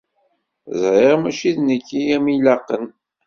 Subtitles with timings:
[0.81, 2.85] ẓriɣ mačči d nekk i am-ilaqen.